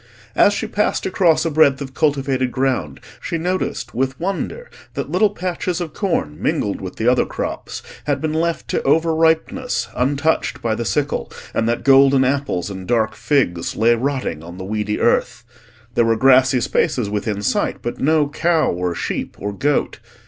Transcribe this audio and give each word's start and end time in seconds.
As 0.35 0.51
she 0.51 0.65
passed 0.65 1.05
across 1.05 1.45
a 1.45 1.51
breadth 1.51 1.79
of 1.79 1.93
cultivated 1.93 2.51
ground, 2.51 2.99
she 3.21 3.37
noticed, 3.37 3.93
with 3.93 4.19
wonder, 4.19 4.67
that 4.95 5.11
little 5.11 5.29
patches 5.29 5.79
of 5.79 5.93
corn 5.93 6.41
mingled 6.41 6.81
with 6.81 6.95
the 6.95 7.07
other 7.07 7.23
crops 7.23 7.83
had 8.05 8.19
been 8.19 8.33
left 8.33 8.67
to 8.69 8.81
over 8.81 9.13
ripeness 9.13 9.89
untouched 9.95 10.59
by 10.59 10.73
the 10.73 10.85
sickle, 10.85 11.31
and 11.53 11.69
that 11.69 11.83
golden 11.83 12.23
apples 12.23 12.71
and 12.71 12.87
dark 12.87 13.13
figs 13.13 13.75
lay 13.75 13.93
rotting 13.93 14.41
on 14.41 14.57
the 14.57 14.65
weedy 14.65 14.99
earth. 14.99 15.43
There 15.93 16.05
were 16.05 16.15
grassy 16.17 16.61
spaces 16.61 17.07
within 17.07 17.43
sight, 17.43 17.83
but 17.83 17.99
no 18.01 18.27
cow, 18.27 18.71
or 18.71 18.95
sheep, 18.95 19.35
or 19.39 19.53
goat. 19.53 19.99